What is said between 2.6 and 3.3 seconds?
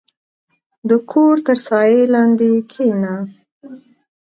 کښېنه.